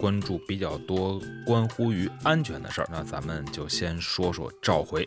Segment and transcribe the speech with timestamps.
[0.00, 5.06] 关注比较多关乎于安全的事儿，那咱们就先说说召回。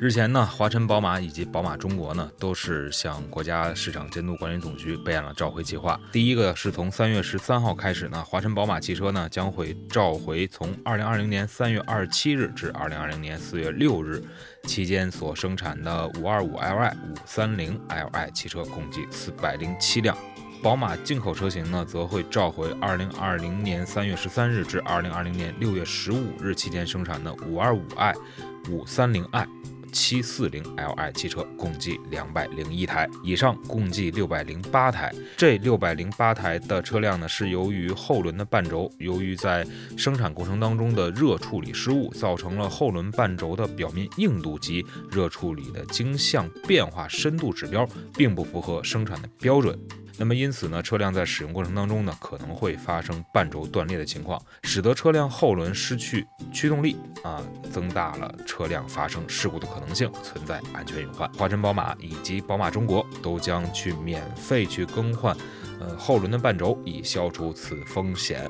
[0.00, 5.98] 日前呢，华晨宝马以及宝马中国呢，都是向国家市场监督管理总局备案了召回计划。
[6.10, 14.20] 第一个是从三月十三号开始呢，华晨宝马汽车呢将会召回从二零二零年三月二十七日至二零二零年四月六日
[14.64, 20.16] 期间所生产的五二五 Li、五三零 Li 汽车，共计四百零七辆。
[20.62, 28.14] 宝马进口车型呢，则会召回2020年3月13日至2020年6月15日期间生产的 525i、
[28.70, 29.46] 530i、
[29.92, 33.10] 740li 汽车，共计201台。
[33.24, 35.12] 以上共计608台。
[35.36, 47.84] 这608台的车辆呢，是由于后轮的半轴，由于在生产过程当中的热处理失误，造成了后轮半轴的表面硬度及热处理的晶向变化深度指标，
[48.16, 49.76] 并不符合生产的标准。
[50.18, 61.30] 那么因此呢，车辆在使用过程当中呢，可能会发生半轴断裂的情况，使得车辆后轮失去驱动力啊，增大了车辆发生事故的可能性，存在安全隐患。
[61.32, 65.36] 华晨宝马以及宝马中国都将去免费去更换，
[65.80, 68.48] 呃后轮的半轴，以消除此风险。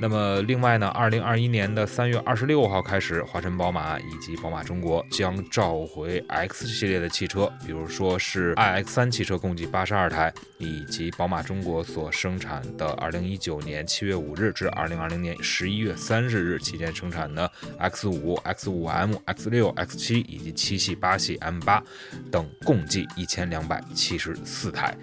[0.00, 21.82] 那么另外呢，二零二一年的三月二十六号开始，华晨宝马以及宝马中国将召回 X 系列的汽车，比如说是 iX 三汽车，共计八十二台，以及宝马中国所生产的二零一九年七月五日至二零二零年十一月三十日期间生产的 X 五、X 五 M、X 六、X 七以及七系、八系 M 八
[22.32, 24.96] 等，共计一千两百七十四台。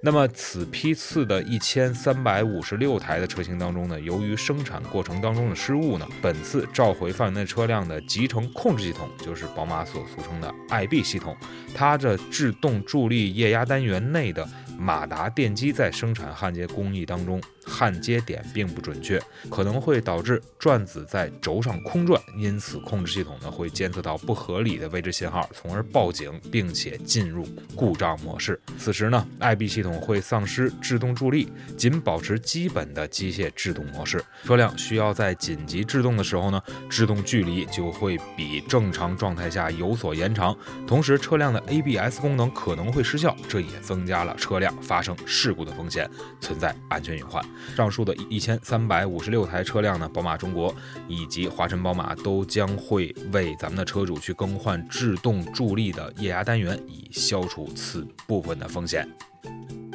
[0.00, 11.36] 那么此批次的一千三百五十六台的车型当中呢，由于生产过程当中的失误呢，本次召回范围内车辆的集成控制系统，就是宝马所俗称的 iB 系统，
[11.74, 14.48] 它的制动助力液压单元内的
[14.78, 17.40] 马达电机在生产焊接工艺当中。
[17.70, 19.20] 焊接点并不准确，
[19.50, 28.58] 可能会导致转子在轴上空转，因此控制系统呢会监测到不合理的位置信号，从而报警，并且进入故障模式。
[28.78, 34.22] 此时呢，iB 系统统会丧失制动助力，仅保持基本的机械制动模式。
[34.44, 40.54] 车辆需要在紧急制动的时候呢，制动距离就会比正常状态下有所延长，
[40.86, 46.08] 同时车辆的 ABS 功能可能会失效，这也增加了车辆发生事故的风险，
[46.40, 47.42] 存在安全隐患。
[47.74, 50.74] 上述的一千三百五十六台车辆呢，宝马中国
[51.08, 59.08] 以及华晨宝马都将会为咱们的车主去更换制动助力的液压单元，以消除此部分的风险。
[59.44, 59.87] Música